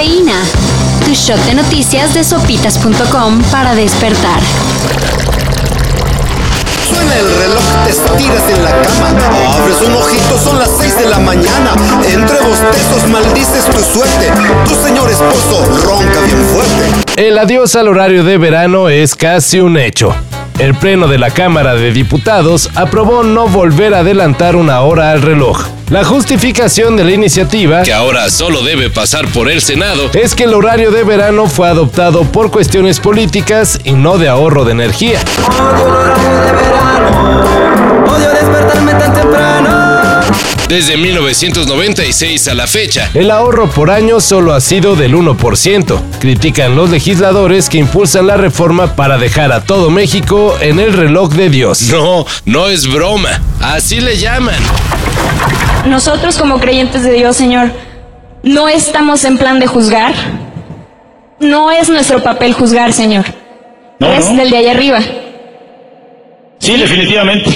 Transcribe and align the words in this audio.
Cafeína. 0.00 0.40
Tu 1.04 1.12
shot 1.12 1.38
de 1.44 1.54
noticias 1.54 2.14
de 2.14 2.24
sopitas.com 2.24 3.42
para 3.50 3.74
despertar. 3.74 4.40
Suena 6.88 7.18
el 7.18 7.36
reloj, 7.36 7.62
te 7.84 7.90
estiras 7.90 8.42
en 8.48 8.64
la 8.64 8.70
cama. 8.80 9.08
Abres 9.52 9.76
un 9.86 9.92
ojito, 9.92 10.38
son 10.42 10.58
las 10.58 10.70
6 10.80 10.96
de 11.00 11.06
la 11.06 11.18
mañana. 11.18 11.72
Entre 12.08 12.40
bostezos 12.40 13.08
maldices 13.10 13.66
tu 13.66 13.98
suerte. 13.98 14.32
Tu 14.66 14.74
señor 14.74 15.10
esposo 15.10 15.66
ronca 15.84 16.20
bien 16.24 16.46
fuerte. 16.46 17.28
El 17.28 17.38
adiós 17.38 17.76
al 17.76 17.88
horario 17.88 18.24
de 18.24 18.38
verano 18.38 18.88
es 18.88 19.14
casi 19.14 19.60
un 19.60 19.76
hecho. 19.76 20.14
El 20.60 20.74
Pleno 20.74 21.08
de 21.08 21.16
la 21.16 21.30
Cámara 21.30 21.74
de 21.74 21.90
Diputados 21.90 22.68
aprobó 22.74 23.22
no 23.22 23.48
volver 23.48 23.94
a 23.94 24.00
adelantar 24.00 24.56
una 24.56 24.82
hora 24.82 25.10
al 25.10 25.22
reloj. 25.22 25.66
La 25.88 26.04
justificación 26.04 26.98
de 26.98 27.04
la 27.04 27.12
iniciativa, 27.12 27.82
que 27.82 27.94
ahora 27.94 28.28
solo 28.28 28.62
debe 28.62 28.90
pasar 28.90 29.26
por 29.28 29.48
el 29.48 29.62
Senado, 29.62 30.10
es 30.12 30.34
que 30.34 30.44
el 30.44 30.52
horario 30.52 30.90
de 30.90 31.02
verano 31.02 31.46
fue 31.46 31.66
adoptado 31.66 32.24
por 32.24 32.50
cuestiones 32.50 33.00
políticas 33.00 33.80
y 33.84 33.92
no 33.92 34.18
de 34.18 34.28
ahorro 34.28 34.66
de 34.66 34.72
energía. 34.72 35.20
Desde 40.70 40.96
1996 40.96 42.46
a 42.46 42.54
la 42.54 42.68
fecha, 42.68 43.10
el 43.14 43.32
ahorro 43.32 43.68
por 43.68 43.90
año 43.90 44.20
solo 44.20 44.54
ha 44.54 44.60
sido 44.60 44.94
del 44.94 45.16
1%. 45.16 46.00
Critican 46.20 46.76
los 46.76 46.90
legisladores 46.90 47.68
que 47.68 47.78
impulsan 47.78 48.28
la 48.28 48.36
reforma 48.36 48.94
para 48.94 49.18
dejar 49.18 49.50
a 49.50 49.64
todo 49.64 49.90
México 49.90 50.56
en 50.60 50.78
el 50.78 50.92
reloj 50.92 51.32
de 51.32 51.50
Dios. 51.50 51.82
No, 51.90 52.24
no 52.44 52.68
es 52.68 52.86
broma, 52.86 53.42
así 53.60 54.00
le 54.00 54.16
llaman. 54.16 54.54
Nosotros 55.86 56.38
como 56.38 56.60
creyentes 56.60 57.02
de 57.02 57.14
Dios, 57.14 57.36
Señor, 57.36 57.72
no 58.44 58.68
estamos 58.68 59.24
en 59.24 59.38
plan 59.38 59.58
de 59.58 59.66
juzgar. 59.66 60.14
No 61.40 61.72
es 61.72 61.88
nuestro 61.88 62.22
papel 62.22 62.52
juzgar, 62.52 62.92
Señor. 62.92 63.24
es 63.98 64.36
del 64.36 64.50
de 64.50 64.56
allá 64.56 64.70
arriba. 64.70 65.00
Sí, 66.60 66.76
definitivamente. 66.76 67.50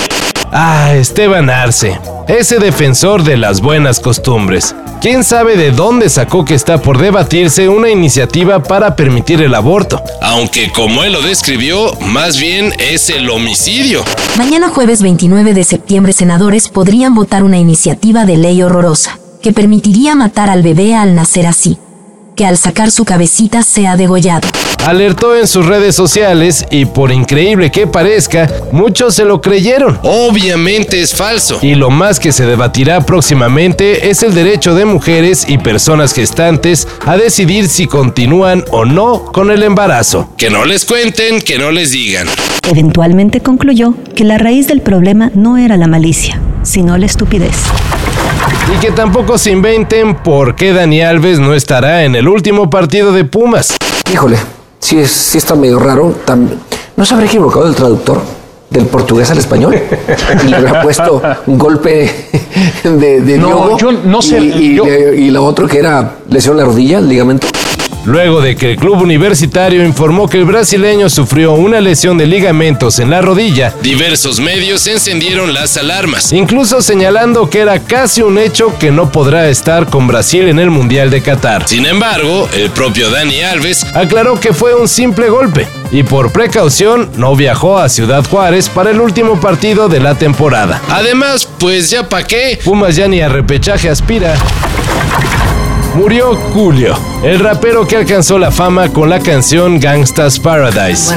Ah, 0.57 0.95
Esteban 0.95 1.51
Arce, 1.51 1.99
ese 2.29 2.61
defensor 2.61 3.25
de 3.25 3.37
las 3.37 3.61
buenas 3.61 3.99
costumbres. 3.99 4.73
¿Quién 5.01 5.25
sabe 5.25 5.57
de 5.57 5.73
dónde 5.73 6.09
sacó 6.09 6.45
que 6.45 6.55
está 6.55 6.81
por 6.81 6.99
debatirse 6.99 7.69
una 7.69 7.91
iniciativa 7.91 8.63
para 8.63 8.95
permitir 8.95 9.43
el 9.43 9.53
aborto? 9.57 10.01
Aunque 10.23 10.71
como 10.71 11.03
él 11.03 11.13
lo 11.15 11.23
describió, 11.23 11.93
más 12.03 12.39
bien 12.39 12.73
es 12.79 13.11
el 13.11 13.31
homicidio. 13.31 14.05
Mañana 14.39 14.69
jueves 14.69 15.03
29 15.03 15.55
de 15.55 15.65
septiembre 15.65 16.13
senadores 16.13 16.69
podrían 16.69 17.17
votar 17.17 17.43
una 17.43 17.59
iniciativa 17.59 18.25
de 18.25 18.37
ley 18.37 18.63
horrorosa, 18.63 19.19
que 19.43 19.53
permitiría 19.53 20.15
matar 20.15 20.51
al 20.51 20.63
bebé 20.63 20.95
al 20.95 21.17
nacer 21.17 21.49
así, 21.49 21.79
que 22.37 22.47
al 22.47 22.59
sacar 22.59 22.93
su 22.93 23.05
cabecita 23.05 23.65
sea 23.65 23.97
degollado 23.97 24.47
alertó 24.85 25.35
en 25.37 25.47
sus 25.47 25.67
redes 25.67 25.95
sociales 25.95 26.67
y 26.71 26.85
por 26.85 27.11
increíble 27.11 27.71
que 27.71 27.87
parezca, 27.87 28.49
muchos 28.71 29.15
se 29.15 29.25
lo 29.25 29.41
creyeron. 29.41 29.99
Obviamente 30.03 31.01
es 31.01 31.15
falso. 31.15 31.59
Y 31.63 31.75
lo 31.75 31.91
más 31.91 32.21
que 32.21 32.33
se 32.33 32.45
debatirá 32.45 33.01
próximamente 33.01 34.11
es 34.11 34.23
el 34.23 34.35
derecho 34.35 34.75
de 34.75 34.85
mujeres 34.85 35.47
y 35.49 35.59
personas 35.59 36.13
gestantes 36.13 36.87
a 37.07 37.17
decidir 37.17 37.69
si 37.69 37.87
continúan 37.87 38.65
o 38.71 38.85
no 38.85 39.25
con 39.25 39.51
el 39.51 39.63
embarazo. 39.63 40.29
Que 40.37 40.51
no 40.51 40.65
les 40.65 40.85
cuenten, 40.85 41.41
que 41.41 41.59
no 41.59 41.71
les 41.71 41.93
digan. 41.93 42.29
Eventualmente 42.71 43.41
concluyó 43.41 43.95
que 44.15 44.25
la 44.25 44.39
raíz 44.39 44.69
del 44.69 44.81
problema 44.81 45.31
no 45.35 45.57
era 45.57 45.77
la 45.77 45.87
malicia, 45.87 46.41
sino 46.63 46.97
la 46.99 47.07
estupidez. 47.07 47.57
Y 48.75 48.81
que 48.81 48.91
tampoco 48.91 49.39
se 49.39 49.51
inventen 49.51 50.17
por 50.17 50.57
qué 50.57 50.73
Dani 50.73 51.03
Alves 51.03 51.39
no 51.39 51.55
estará 51.55 52.05
en 52.05 52.15
el 52.15 52.29
último 52.29 52.71
partido 52.71 53.13
de 53.13 53.25
Pumas. 53.25 53.77
Híjole, 54.13 54.39
sí, 54.85 54.99
es, 54.99 55.11
sí 55.11 55.39
está 55.39 55.55
medio 55.55 55.79
raro. 55.79 56.15
¿No 56.97 57.05
se 57.05 57.15
habrá 57.15 57.27
equivocado 57.27 57.67
el 57.67 57.75
traductor? 57.75 58.21
del 58.71 58.87
portugués 58.87 59.31
al 59.31 59.39
español 59.39 59.77
y 60.45 60.49
le 60.49 60.57
habrá 60.57 60.83
puesto 60.83 61.23
un 61.47 61.57
golpe 61.57 62.11
de, 62.83 63.21
de 63.21 63.39
no, 63.39 63.79
yo 63.79 63.93
no 63.93 64.21
sé. 64.21 64.41
Y, 64.41 64.81
y, 64.81 65.31
lo 65.31 65.45
otro 65.45 65.69
que 65.69 65.79
era 65.79 66.17
lesión 66.29 66.55
en 66.55 66.59
la 66.59 66.65
rodilla, 66.65 66.99
el 66.99 67.09
ligamento 67.09 67.47
luego 68.05 68.41
de 68.41 68.57
que 68.57 68.73
el 68.73 68.77
club 68.77 69.03
universitario 69.03 69.85
informó 69.85 70.29
que 70.29 70.39
el 70.39 70.45
brasileño 70.45 71.09
sufrió 71.09 71.53
una 71.53 71.81
lesión 71.81 72.19
de 72.19 72.27
ligamentos 72.27 72.99
en 72.99 73.11
la 73.11 73.21
rodilla, 73.21 73.75
diversos 73.83 74.41
medios 74.41 74.87
encendieron 74.87 75.53
las 75.53 75.77
alarmas, 75.77 76.33
incluso 76.33 76.83
señalando 76.83 77.49
que 77.49 77.61
era 77.61 77.81
casi 77.81 78.23
un 78.23 78.39
hecho 78.39 78.77
que 78.79 78.91
no 78.91 79.11
podrá 79.11 79.49
estar 79.49 79.87
con 79.87 80.07
Brasil 80.07 80.49
en 80.49 80.59
el 80.59 80.71
Mundial 80.71 81.11
de 81.11 81.23
Qatar. 81.23 81.69
Sin 81.69 81.87
embargo, 81.87 82.49
el 82.55 82.71
propio 82.71 83.11
Dani 83.11 83.43
Alves 83.43 83.85
aclaró 83.95 84.39
que 84.39 84.53
fue 84.53 84.75
un 84.75 84.89
simple 84.89 85.29
golpe 85.29 85.67
y 85.91 86.03
por 86.03 86.33
precaución 86.33 87.11
no 87.17 87.37
viajó 87.37 87.79
a 87.79 87.89
Ciudad 87.89 88.25
Juárez 88.25 88.69
para 88.69 88.91
el 88.91 89.01
último 89.01 89.41
partido 89.41 89.89
de 89.89 90.01
la 90.01 90.15
temporada. 90.17 90.81
Además, 90.89 91.49
pues 91.59 91.91
ya 91.91 92.09
pa' 92.09 92.25
qué, 92.25 92.59
Pumas 92.65 92.97
ya 92.97 93.09
ni 93.09 93.21
a 93.21 93.29
repechaje 93.29 93.89
aspira 93.89 94.35
murió 95.95 96.35
Julio, 96.53 96.95
el 97.23 97.39
rapero 97.41 97.87
que 97.87 97.97
alcanzó 97.97 98.39
la 98.39 98.51
fama 98.51 98.93
con 98.93 99.09
la 99.09 99.21
canción 99.21 99.79
Gangsta's 99.79 100.39
Paradise. 100.39 101.15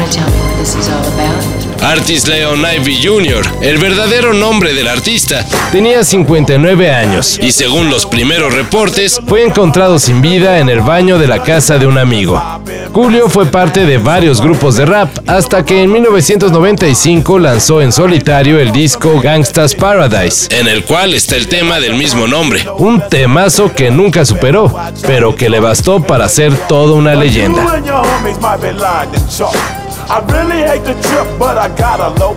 Artis 1.81 2.27
Leon 2.27 2.59
Ivy 2.59 2.99
Jr., 3.03 3.45
el 3.61 3.77
verdadero 3.77 4.33
nombre 4.33 4.73
del 4.73 4.87
artista, 4.87 5.45
tenía 5.71 6.03
59 6.03 6.91
años 6.91 7.39
y 7.41 7.51
según 7.51 7.89
los 7.89 8.05
primeros 8.05 8.53
reportes, 8.53 9.19
fue 9.27 9.43
encontrado 9.43 9.99
sin 9.99 10.21
vida 10.21 10.59
en 10.59 10.69
el 10.69 10.81
baño 10.81 11.17
de 11.17 11.27
la 11.27 11.43
casa 11.43 11.77
de 11.77 11.87
un 11.87 11.97
amigo. 11.97 12.41
Julio 12.93 13.29
fue 13.29 13.45
parte 13.45 13.85
de 13.85 13.97
varios 13.97 14.41
grupos 14.41 14.75
de 14.75 14.85
rap 14.85 15.09
hasta 15.27 15.63
que 15.63 15.83
en 15.83 15.91
1995 15.91 17.39
lanzó 17.39 17.81
en 17.81 17.91
solitario 17.91 18.59
el 18.59 18.71
disco 18.71 19.19
Gangsta's 19.21 19.75
Paradise, 19.75 20.47
en 20.51 20.67
el 20.67 20.83
cual 20.83 21.13
está 21.13 21.35
el 21.35 21.47
tema 21.47 21.79
del 21.79 21.95
mismo 21.95 22.27
nombre, 22.27 22.65
un 22.77 23.01
temazo 23.09 23.73
que 23.73 23.91
nunca 23.91 24.25
superó, 24.25 24.75
pero 25.03 25.35
que 25.35 25.49
le 25.49 25.59
bastó 25.59 26.01
para 26.01 26.27
ser 26.27 26.55
toda 26.67 26.93
una 26.93 27.15
leyenda. 27.15 27.81
I 30.07 30.23
really 30.31 30.63
hate 30.63 30.87
the 30.87 30.95
trip, 31.03 31.27
but 31.37 31.57
I 31.57 31.67
gotta 31.75 32.15
low. 32.15 32.31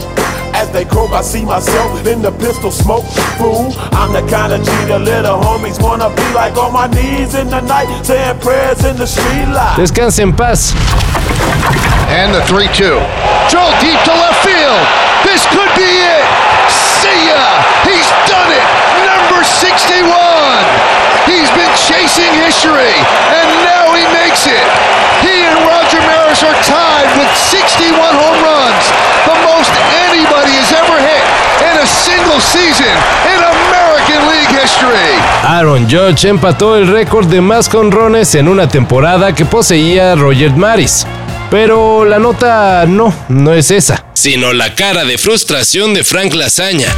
As 0.59 0.69
they 0.75 0.85
croak, 0.85 1.15
I 1.15 1.23
see 1.23 1.45
myself 1.45 2.05
in 2.05 2.21
the 2.21 2.33
pistol 2.33 2.71
smoke. 2.71 3.07
Fool, 3.39 3.71
I'm 3.95 4.11
the 4.11 4.27
kind 4.27 4.53
of 4.53 4.59
G 4.67 4.71
the 4.91 4.99
little 4.99 5.39
homies 5.39 5.79
wanna 5.79 6.11
be 6.11 6.27
like 6.35 6.59
on 6.59 6.73
my 6.75 6.91
knees 6.91 7.39
in 7.39 7.47
the 7.47 7.63
night, 7.63 7.87
saying 8.03 8.41
prayers 8.41 8.85
in 8.85 8.97
the 8.97 9.07
street 9.07 9.47
light. 9.55 9.79
Descanse 9.79 10.19
en 10.19 10.33
paz. 10.35 10.75
And 12.11 12.35
the 12.35 12.43
3 12.51 12.67
2. 12.75 12.99
Joe 13.47 13.71
deep 13.79 14.03
to 14.03 14.15
left 14.19 14.43
field. 14.43 14.83
This 15.23 15.47
could 15.55 15.71
be 15.79 15.87
it. 15.87 16.27
See 16.99 17.31
ya! 17.31 17.45
He's 17.87 18.11
done 18.27 18.51
it! 18.51 18.67
Number 19.07 19.47
61! 19.47 20.11
He's 21.31 21.51
been 21.55 21.71
chasing 21.87 22.35
history, 22.35 22.99
and 23.31 23.47
now 23.63 23.95
he 23.95 24.03
makes 24.11 24.51
it. 24.51 24.90
Maris 26.41 26.43
are 26.43 26.63
tied 26.65 27.19
with 27.19 27.37
61 27.37 28.15
home 28.15 28.43
runs, 28.43 28.85
the 29.27 29.37
most 29.45 29.73
anybody 30.09 30.53
has 30.57 30.73
ever 30.73 30.97
hit 31.01 31.25
in 31.69 31.79
a 31.83 31.87
single 31.87 32.41
season 32.41 32.93
in 33.29 33.41
American 33.43 34.29
League 34.29 34.49
history. 34.49 35.19
Aaron 35.45 35.89
Judge 35.89 36.25
empató 36.29 36.77
el 36.77 36.87
récord 36.87 37.27
de 37.27 37.41
más 37.41 37.69
conrones 37.69 38.35
en 38.35 38.49
una 38.49 38.69
temporada 38.69 39.35
que 39.35 39.45
poseía 39.45 40.15
Roger 40.15 40.53
Maris. 40.53 41.07
Pero 41.51 42.05
la 42.05 42.19
nota 42.19 42.85
no, 42.87 43.13
no 43.29 43.53
es 43.53 43.71
esa, 43.71 44.05
sino 44.15 44.53
la 44.53 44.75
cara 44.75 45.05
de 45.05 45.19
frustración 45.19 45.93
de 45.95 46.05
Frank 46.05 46.35
Lasaña, 46.35 46.89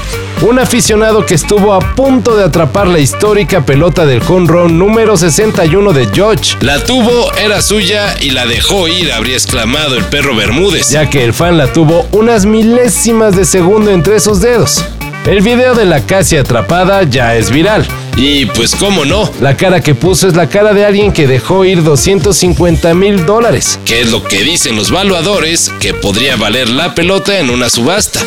un 0.42 0.58
aficionado 0.58 1.24
que 1.24 1.34
estuvo 1.34 1.72
a 1.72 1.78
punto 1.94 2.36
de 2.36 2.44
atrapar 2.44 2.88
la 2.88 2.98
histórica 2.98 3.64
pelota 3.64 4.06
del 4.06 4.20
home 4.26 4.72
número 4.72 5.16
61 5.16 5.92
de 5.92 6.08
George. 6.12 6.56
La 6.60 6.82
tuvo, 6.82 7.32
era 7.34 7.62
suya 7.62 8.16
y 8.20 8.30
la 8.30 8.46
dejó 8.46 8.88
ir, 8.88 9.12
habría 9.12 9.36
exclamado 9.36 9.96
el 9.96 10.04
perro 10.04 10.34
Bermúdez, 10.34 10.90
ya 10.90 11.08
que 11.08 11.24
el 11.24 11.32
fan 11.32 11.58
la 11.58 11.72
tuvo 11.72 12.08
unas 12.10 12.44
milésimas 12.44 13.36
de 13.36 13.44
segundo 13.44 13.92
entre 13.92 14.16
esos 14.16 14.40
dedos. 14.40 14.84
El 15.26 15.42
video 15.42 15.74
de 15.74 15.84
la 15.84 16.00
casi 16.00 16.36
atrapada 16.36 17.04
ya 17.04 17.36
es 17.36 17.50
viral. 17.50 17.86
Y 18.16 18.46
pues 18.46 18.74
cómo 18.74 19.04
no, 19.04 19.30
la 19.40 19.56
cara 19.56 19.80
que 19.80 19.94
puso 19.94 20.26
es 20.26 20.34
la 20.34 20.48
cara 20.48 20.74
de 20.74 20.84
alguien 20.84 21.12
que 21.12 21.28
dejó 21.28 21.64
ir 21.64 21.84
250 21.84 22.94
mil 22.94 23.24
dólares, 23.24 23.78
que 23.84 24.00
es 24.00 24.10
lo 24.10 24.24
que 24.24 24.42
dicen 24.42 24.76
los 24.76 24.90
valuadores 24.90 25.70
que 25.80 25.94
podría 25.94 26.36
valer 26.36 26.68
la 26.68 26.94
pelota 26.94 27.38
en 27.38 27.48
una 27.48 27.70
subasta. 27.70 28.20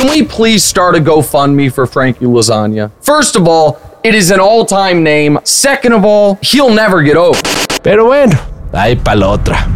Can 0.00 0.08
we 0.08 0.22
please 0.22 0.64
start 0.64 0.96
a 0.96 0.98
GoFundMe 0.98 1.70
for 1.70 1.86
Frankie 1.86 2.24
Lasagna? 2.24 2.90
First 3.02 3.36
of 3.36 3.46
all, 3.46 3.78
it 4.02 4.14
is 4.14 4.30
an 4.30 4.40
all-time 4.40 5.02
name. 5.02 5.38
Second 5.44 5.92
of 5.92 6.06
all, 6.06 6.38
he'll 6.40 6.72
never 6.72 7.02
get 7.02 7.18
over. 7.18 7.38
Pero 7.82 8.06
bueno, 8.06 8.34
hay 8.72 8.96
para 8.96 9.16
la 9.18 9.28
otra. 9.28 9.66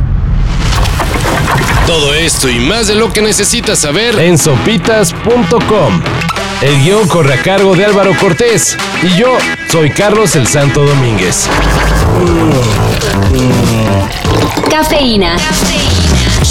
Todo 1.86 2.14
esto 2.14 2.48
y 2.48 2.58
más 2.58 2.86
de 2.86 2.94
lo 2.94 3.12
que 3.12 3.20
necesitas 3.20 3.80
saber 3.80 4.18
en 4.18 4.38
sopitas.com. 4.38 6.02
El 6.62 6.82
guion 6.82 7.06
corre 7.06 7.34
a 7.34 7.42
cargo 7.42 7.76
de 7.76 7.84
Álvaro 7.84 8.12
Cortés 8.18 8.78
y 9.02 9.18
yo 9.18 9.36
soy 9.68 9.90
Carlos 9.90 10.36
el 10.36 10.46
Santo 10.46 10.86
Domínguez. 10.86 11.50
Cafeína. 14.70 15.36